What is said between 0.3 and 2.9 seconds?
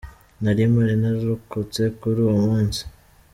Nari mpari nararokotse kuri uwo munsi.